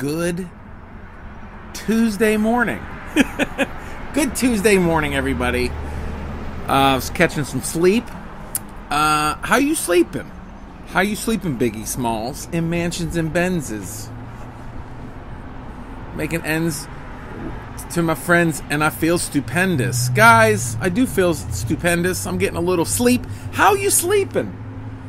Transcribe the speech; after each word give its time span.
good 0.00 0.48
Tuesday 1.74 2.38
morning. 2.38 2.82
good 4.14 4.34
Tuesday 4.34 4.78
morning, 4.78 5.14
everybody. 5.14 5.68
Uh, 6.66 6.72
I 6.72 6.94
was 6.94 7.10
catching 7.10 7.44
some 7.44 7.60
sleep. 7.60 8.04
Uh, 8.88 9.34
how 9.42 9.58
you 9.58 9.74
sleeping? 9.74 10.30
How 10.86 11.00
you 11.00 11.16
sleeping, 11.16 11.58
Biggie 11.58 11.86
Smalls? 11.86 12.48
In 12.50 12.70
mansions 12.70 13.14
and 13.14 13.30
Benzes. 13.30 14.10
Making 16.16 16.46
ends 16.46 16.88
to 17.90 18.02
my 18.02 18.14
friends, 18.14 18.62
and 18.70 18.82
I 18.82 18.88
feel 18.88 19.18
stupendous. 19.18 20.08
Guys, 20.08 20.78
I 20.80 20.88
do 20.88 21.06
feel 21.06 21.34
stupendous. 21.34 22.26
I'm 22.26 22.38
getting 22.38 22.56
a 22.56 22.62
little 22.62 22.86
sleep. 22.86 23.26
How 23.52 23.74
you 23.74 23.90
sleeping? 23.90 24.50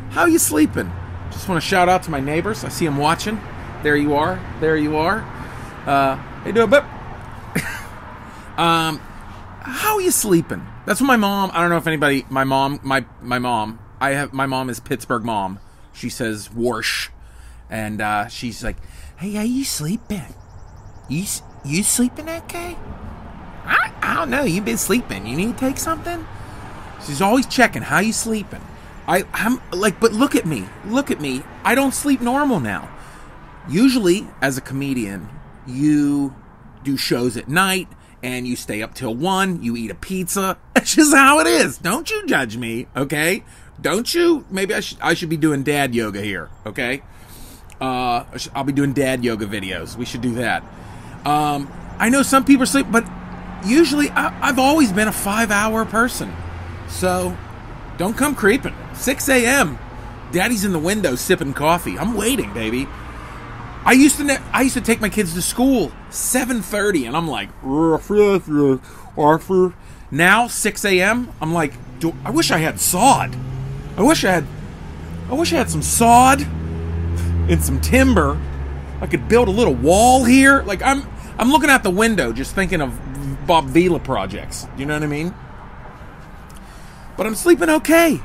How 0.09 0.25
you 0.25 0.37
sleeping? 0.37 0.91
Just 1.31 1.47
want 1.47 1.63
to 1.63 1.65
shout 1.65 1.87
out 1.87 2.03
to 2.03 2.11
my 2.11 2.19
neighbors. 2.19 2.65
I 2.65 2.69
see 2.69 2.83
them 2.83 2.97
watching. 2.97 3.39
There 3.83 3.95
you 3.95 4.13
are. 4.13 4.39
There 4.59 4.77
you 4.77 4.97
are. 4.97 5.21
Uh, 5.85 6.15
hey, 6.43 6.51
doing, 6.51 6.69
but 6.69 6.83
um, 8.57 8.99
how 9.61 9.95
are 9.95 10.01
you 10.01 10.11
sleeping? 10.11 10.65
That's 10.85 11.01
what 11.01 11.07
my 11.07 11.17
mom. 11.17 11.49
I 11.53 11.61
don't 11.61 11.69
know 11.69 11.77
if 11.77 11.87
anybody. 11.87 12.25
My 12.29 12.43
mom. 12.43 12.79
My 12.83 13.05
my 13.21 13.39
mom. 13.39 13.79
I 13.99 14.11
have 14.11 14.33
my 14.33 14.45
mom 14.45 14.69
is 14.69 14.79
Pittsburgh 14.79 15.23
mom. 15.23 15.59
She 15.93 16.09
says 16.09 16.49
Warsh, 16.49 17.09
and 17.69 18.01
uh, 18.01 18.27
she's 18.27 18.63
like, 18.63 18.77
"Hey, 19.17 19.31
how 19.33 19.43
you 19.43 19.63
sleeping? 19.63 20.35
You 21.09 21.25
you 21.65 21.83
sleeping 21.83 22.29
okay? 22.29 22.77
I 23.65 23.91
I 24.01 24.15
don't 24.15 24.29
know. 24.29 24.43
You 24.43 24.61
been 24.61 24.77
sleeping? 24.77 25.25
You 25.25 25.35
need 25.35 25.57
to 25.57 25.59
take 25.59 25.77
something?" 25.77 26.25
She's 27.05 27.21
always 27.21 27.47
checking. 27.47 27.81
How 27.81 27.99
you 27.99 28.13
sleeping? 28.13 28.61
I 29.07 29.23
I'm 29.33 29.59
like, 29.71 29.99
but 29.99 30.13
look 30.13 30.35
at 30.35 30.45
me. 30.45 30.65
Look 30.85 31.09
at 31.09 31.19
me. 31.19 31.41
I 31.63 31.73
don't 31.73 31.93
sleep 31.93 32.21
normal 32.21 32.59
now. 32.59 32.89
Usually, 33.69 34.27
as 34.41 34.57
a 34.57 34.61
comedian, 34.61 35.29
you 35.67 36.35
do 36.83 36.97
shows 36.97 37.37
at 37.37 37.47
night 37.47 37.87
and 38.23 38.47
you 38.47 38.55
stay 38.55 38.81
up 38.81 38.93
till 38.93 39.13
one, 39.13 39.63
you 39.63 39.75
eat 39.75 39.91
a 39.91 39.95
pizza. 39.95 40.57
That's 40.73 40.95
just 40.95 41.13
how 41.13 41.39
it 41.39 41.47
is. 41.47 41.77
Don't 41.77 42.09
you 42.09 42.25
judge 42.27 42.57
me, 42.57 42.87
okay? 42.95 43.43
Don't 43.79 44.13
you? 44.13 44.45
Maybe 44.49 44.73
I 44.73 44.79
should 44.79 44.99
I 45.01 45.13
should 45.13 45.29
be 45.29 45.37
doing 45.37 45.63
dad 45.63 45.95
yoga 45.95 46.21
here, 46.21 46.49
okay? 46.65 47.01
Uh, 47.79 48.25
I'll 48.53 48.63
be 48.63 48.73
doing 48.73 48.93
dad 48.93 49.23
yoga 49.23 49.47
videos. 49.47 49.95
We 49.95 50.05
should 50.05 50.21
do 50.21 50.35
that. 50.35 50.63
Um, 51.25 51.71
I 51.97 52.09
know 52.09 52.21
some 52.21 52.45
people 52.45 52.67
sleep, 52.67 52.87
but 52.91 53.03
usually 53.65 54.09
I, 54.11 54.49
I've 54.49 54.59
always 54.59 54.91
been 54.91 55.07
a 55.07 55.11
five 55.11 55.49
hour 55.49 55.83
person. 55.85 56.31
So 56.89 57.35
don't 57.97 58.15
come 58.15 58.35
creeping. 58.35 58.75
6 58.93 59.29
a.m. 59.29 59.79
Daddy's 60.31 60.63
in 60.63 60.73
the 60.73 60.79
window 60.79 61.15
sipping 61.15 61.53
coffee. 61.53 61.97
I'm 61.97 62.13
waiting, 62.13 62.53
baby. 62.53 62.87
I 63.83 63.93
used 63.93 64.17
to 64.17 64.23
ne- 64.23 64.37
I 64.53 64.61
used 64.61 64.75
to 64.75 64.81
take 64.81 65.01
my 65.01 65.09
kids 65.09 65.33
to 65.33 65.41
school 65.41 65.91
7:30 66.09 67.07
and 67.07 67.17
I'm 67.17 67.27
like 67.27 67.49
now 70.11 70.47
6 70.47 70.85
a.m. 70.85 71.31
I'm 71.41 71.53
like 71.53 71.73
I 72.23 72.29
wish 72.29 72.51
I 72.51 72.57
had 72.57 72.79
sod. 72.79 73.35
I 73.97 74.03
wish 74.03 74.23
I 74.23 74.31
had 74.31 74.45
I 75.29 75.33
wish 75.33 75.53
I 75.53 75.57
had 75.57 75.69
some 75.69 75.81
sod 75.81 76.41
and 76.41 77.63
some 77.63 77.81
timber. 77.81 78.39
I 79.01 79.07
could 79.07 79.27
build 79.27 79.47
a 79.47 79.51
little 79.51 79.73
wall 79.73 80.23
here. 80.23 80.61
Like 80.61 80.81
I'm 80.83 81.07
I'm 81.39 81.51
looking 81.51 81.69
out 81.69 81.83
the 81.83 81.89
window 81.91 82.31
just 82.31 82.53
thinking 82.53 82.81
of 82.81 82.99
Bob 83.47 83.65
Vila 83.65 83.99
projects. 83.99 84.67
You 84.77 84.85
know 84.85 84.93
what 84.93 85.03
I 85.03 85.07
mean? 85.07 85.33
But 87.17 87.25
I'm 87.25 87.35
sleeping 87.35 87.69
okay. 87.69 88.19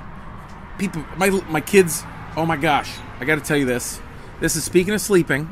People 0.78 1.04
my 1.16 1.30
my 1.48 1.60
kids, 1.60 2.02
oh 2.36 2.44
my 2.44 2.56
gosh. 2.56 2.92
I 3.18 3.24
got 3.24 3.36
to 3.36 3.40
tell 3.40 3.56
you 3.56 3.64
this. 3.64 4.00
This 4.38 4.54
is 4.54 4.64
speaking 4.64 4.92
of 4.92 5.00
sleeping. 5.00 5.50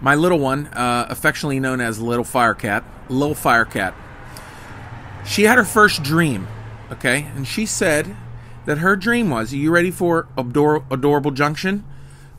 My 0.00 0.14
little 0.14 0.38
one, 0.38 0.68
uh, 0.68 1.06
affectionately 1.10 1.58
known 1.58 1.80
as 1.80 2.00
Little 2.00 2.24
Firecat, 2.24 2.84
Little 3.08 3.34
Firecat, 3.34 3.94
she 5.26 5.42
had 5.42 5.58
her 5.58 5.64
first 5.64 6.04
dream, 6.04 6.46
okay? 6.92 7.28
And 7.34 7.46
she 7.46 7.66
said 7.66 8.16
that 8.64 8.78
her 8.78 8.94
dream 8.94 9.30
was, 9.30 9.52
are 9.52 9.56
you 9.56 9.72
ready 9.72 9.90
for 9.90 10.28
Ador- 10.38 10.84
Adorable 10.88 11.32
Junction? 11.32 11.84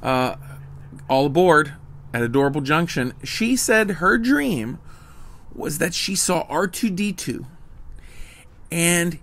Uh, 0.01 0.35
all 1.09 1.25
aboard 1.25 1.73
at 2.13 2.21
Adorable 2.21 2.61
Junction. 2.61 3.13
She 3.23 3.57
said 3.57 3.91
her 3.91 4.17
dream 4.17 4.79
was 5.53 5.79
that 5.79 5.93
she 5.93 6.15
saw 6.15 6.47
R2D2 6.47 7.45
and 8.71 9.19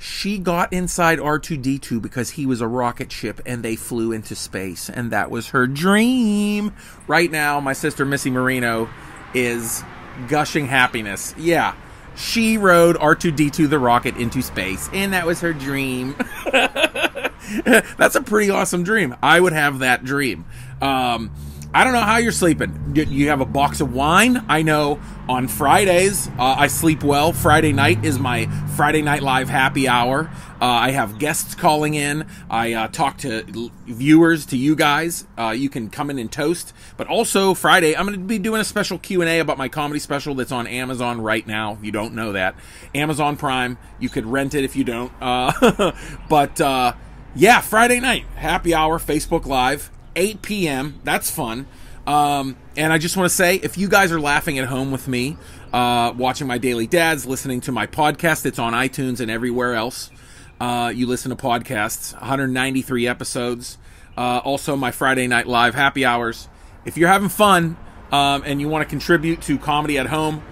she 0.00 0.38
got 0.38 0.72
inside 0.72 1.18
R2D2 1.18 2.00
because 2.00 2.30
he 2.30 2.46
was 2.46 2.62
a 2.62 2.66
rocket 2.66 3.12
ship 3.12 3.38
and 3.44 3.62
they 3.62 3.76
flew 3.76 4.12
into 4.12 4.34
space. 4.34 4.88
And 4.88 5.10
that 5.10 5.30
was 5.30 5.48
her 5.48 5.66
dream. 5.66 6.72
Right 7.06 7.30
now, 7.30 7.60
my 7.60 7.74
sister 7.74 8.06
Missy 8.06 8.30
Marino 8.30 8.88
is 9.34 9.84
gushing 10.26 10.66
happiness. 10.66 11.34
Yeah, 11.36 11.74
she 12.16 12.56
rode 12.56 12.96
R2D2 12.96 13.68
the 13.68 13.78
rocket 13.78 14.16
into 14.16 14.40
space, 14.40 14.88
and 14.94 15.12
that 15.12 15.26
was 15.26 15.42
her 15.42 15.52
dream. 15.52 16.16
That's 17.64 18.14
a 18.14 18.22
pretty 18.22 18.50
awesome 18.50 18.82
dream. 18.84 19.14
I 19.22 19.38
would 19.38 19.52
have 19.52 19.80
that 19.80 20.02
dream. 20.02 20.46
Um, 20.80 21.30
I 21.72 21.84
don't 21.84 21.92
know 21.92 22.00
how 22.00 22.16
you're 22.16 22.32
sleeping. 22.32 22.94
You 22.96 23.28
have 23.28 23.40
a 23.40 23.46
box 23.46 23.80
of 23.80 23.94
wine. 23.94 24.44
I 24.48 24.62
know 24.62 25.00
on 25.28 25.46
Fridays 25.46 26.26
uh, 26.26 26.56
I 26.58 26.66
sleep 26.66 27.04
well. 27.04 27.32
Friday 27.32 27.72
night 27.72 28.04
is 28.04 28.18
my 28.18 28.46
Friday 28.74 29.02
Night 29.02 29.22
Live 29.22 29.48
happy 29.48 29.86
hour. 29.86 30.28
Uh, 30.60 30.64
I 30.64 30.90
have 30.90 31.20
guests 31.20 31.54
calling 31.54 31.94
in. 31.94 32.26
I 32.50 32.72
uh, 32.72 32.88
talk 32.88 33.18
to 33.18 33.70
viewers, 33.86 34.46
to 34.46 34.56
you 34.56 34.74
guys. 34.74 35.28
Uh, 35.38 35.50
you 35.50 35.68
can 35.68 35.90
come 35.90 36.10
in 36.10 36.18
and 36.18 36.30
toast. 36.30 36.72
But 36.96 37.06
also 37.06 37.54
Friday, 37.54 37.94
I'm 37.96 38.04
going 38.04 38.18
to 38.18 38.24
be 38.24 38.40
doing 38.40 38.60
a 38.60 38.64
special 38.64 38.98
Q 38.98 39.20
and 39.20 39.30
A 39.30 39.38
about 39.38 39.56
my 39.56 39.68
comedy 39.68 40.00
special 40.00 40.34
that's 40.34 40.52
on 40.52 40.66
Amazon 40.66 41.20
right 41.20 41.46
now. 41.46 41.74
If 41.74 41.84
you 41.84 41.92
don't 41.92 42.14
know 42.14 42.32
that, 42.32 42.56
Amazon 42.96 43.36
Prime. 43.36 43.78
You 44.00 44.08
could 44.08 44.26
rent 44.26 44.56
it 44.56 44.64
if 44.64 44.74
you 44.74 44.82
don't. 44.82 45.12
Uh, 45.20 45.92
but 46.28 46.60
uh, 46.60 46.94
yeah, 47.36 47.60
Friday 47.60 48.00
night 48.00 48.24
happy 48.34 48.74
hour, 48.74 48.98
Facebook 48.98 49.46
Live. 49.46 49.92
8 50.16 50.42
p.m. 50.42 51.00
That's 51.04 51.30
fun. 51.30 51.66
Um, 52.06 52.56
and 52.76 52.92
I 52.92 52.98
just 52.98 53.16
want 53.16 53.28
to 53.28 53.34
say, 53.34 53.56
if 53.56 53.78
you 53.78 53.88
guys 53.88 54.10
are 54.12 54.20
laughing 54.20 54.58
at 54.58 54.66
home 54.66 54.90
with 54.90 55.06
me, 55.06 55.36
uh, 55.72 56.12
watching 56.16 56.46
my 56.46 56.58
daily 56.58 56.86
dads, 56.86 57.26
listening 57.26 57.60
to 57.62 57.72
my 57.72 57.86
podcast, 57.86 58.46
it's 58.46 58.58
on 58.58 58.72
iTunes 58.72 59.20
and 59.20 59.30
everywhere 59.30 59.74
else. 59.74 60.10
Uh, 60.60 60.92
you 60.94 61.06
listen 61.06 61.30
to 61.30 61.36
podcasts, 61.36 62.12
193 62.14 63.06
episodes. 63.06 63.78
Uh, 64.16 64.40
also, 64.44 64.76
my 64.76 64.90
Friday 64.90 65.26
Night 65.26 65.46
Live 65.46 65.74
happy 65.74 66.04
hours. 66.04 66.48
If 66.84 66.96
you're 66.96 67.08
having 67.08 67.28
fun 67.28 67.76
um, 68.10 68.42
and 68.44 68.60
you 68.60 68.68
want 68.68 68.82
to 68.82 68.88
contribute 68.88 69.42
to 69.42 69.58
comedy 69.58 69.98
at 69.98 70.06
home, 70.06 70.42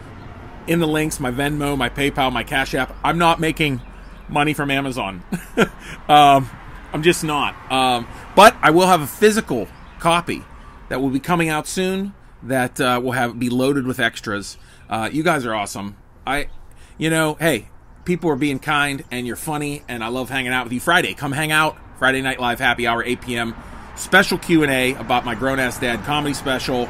in 0.68 0.80
the 0.80 0.86
links, 0.86 1.18
my 1.18 1.30
Venmo, 1.30 1.76
my 1.76 1.88
PayPal, 1.88 2.32
my 2.32 2.44
Cash 2.44 2.74
App. 2.74 2.94
I'm 3.02 3.18
not 3.18 3.40
making 3.40 3.80
money 4.28 4.52
from 4.52 4.70
Amazon. 4.70 5.24
um, 6.08 6.48
I'm 6.92 7.02
just 7.02 7.24
not. 7.24 7.54
Um, 7.70 8.06
but 8.34 8.56
I 8.62 8.70
will 8.70 8.86
have 8.86 9.02
a 9.02 9.06
physical 9.06 9.68
copy 9.98 10.42
that 10.88 11.00
will 11.00 11.10
be 11.10 11.20
coming 11.20 11.48
out 11.48 11.66
soon. 11.66 12.14
That 12.42 12.80
uh, 12.80 13.00
will 13.02 13.12
have 13.12 13.38
be 13.38 13.50
loaded 13.50 13.86
with 13.86 13.98
extras. 13.98 14.56
Uh, 14.88 15.10
you 15.12 15.22
guys 15.22 15.44
are 15.44 15.54
awesome. 15.54 15.96
I, 16.26 16.48
you 16.96 17.10
know, 17.10 17.34
hey, 17.34 17.68
people 18.04 18.30
are 18.30 18.36
being 18.36 18.60
kind 18.60 19.04
and 19.10 19.26
you're 19.26 19.36
funny, 19.36 19.82
and 19.88 20.04
I 20.04 20.08
love 20.08 20.30
hanging 20.30 20.52
out 20.52 20.64
with 20.64 20.72
you. 20.72 20.80
Friday, 20.80 21.14
come 21.14 21.32
hang 21.32 21.50
out. 21.50 21.76
Friday 21.98 22.22
Night 22.22 22.38
Live 22.38 22.60
Happy 22.60 22.86
Hour, 22.86 23.02
8 23.02 23.20
p.m. 23.20 23.56
Special 23.96 24.38
Q 24.38 24.62
and 24.62 24.70
A 24.70 24.94
about 24.94 25.24
my 25.24 25.34
grown 25.34 25.58
ass 25.58 25.80
dad 25.80 26.04
comedy 26.04 26.32
special. 26.32 26.88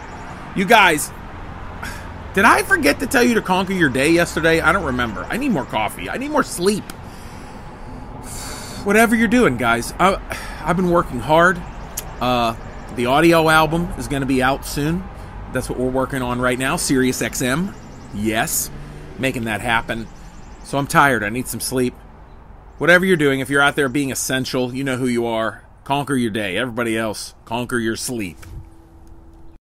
You 0.54 0.66
guys, 0.66 1.10
did 2.34 2.44
I 2.44 2.62
forget 2.62 3.00
to 3.00 3.06
tell 3.06 3.22
you 3.22 3.34
to 3.34 3.42
conquer 3.42 3.72
your 3.72 3.88
day 3.88 4.10
yesterday? 4.10 4.60
I 4.60 4.70
don't 4.72 4.84
remember. 4.84 5.24
I 5.24 5.38
need 5.38 5.50
more 5.50 5.64
coffee. 5.64 6.10
I 6.10 6.18
need 6.18 6.30
more 6.30 6.42
sleep 6.42 6.84
whatever 8.84 9.14
you're 9.14 9.28
doing, 9.28 9.56
guys. 9.56 9.92
I, 9.98 10.20
I've 10.64 10.76
been 10.76 10.90
working 10.90 11.20
hard. 11.20 11.60
Uh, 12.20 12.54
the 12.96 13.06
audio 13.06 13.48
album 13.48 13.88
is 13.98 14.08
going 14.08 14.22
to 14.22 14.26
be 14.26 14.42
out 14.42 14.64
soon. 14.64 15.04
That's 15.52 15.68
what 15.68 15.78
we're 15.78 15.90
working 15.90 16.22
on 16.22 16.40
right 16.40 16.58
now. 16.58 16.76
Sirius 16.76 17.22
XM, 17.22 17.74
yes, 18.14 18.70
making 19.18 19.44
that 19.44 19.60
happen. 19.60 20.06
So 20.64 20.78
I'm 20.78 20.86
tired. 20.86 21.22
I 21.22 21.28
need 21.28 21.48
some 21.48 21.60
sleep. 21.60 21.94
Whatever 22.78 23.04
you're 23.04 23.16
doing, 23.16 23.40
if 23.40 23.50
you're 23.50 23.62
out 23.62 23.76
there 23.76 23.88
being 23.88 24.12
essential, 24.12 24.74
you 24.74 24.84
know 24.84 24.96
who 24.96 25.06
you 25.06 25.26
are. 25.26 25.64
Conquer 25.84 26.14
your 26.14 26.30
day. 26.30 26.56
Everybody 26.56 26.96
else, 26.98 27.34
conquer 27.44 27.78
your 27.78 27.96
sleep. 27.96 28.36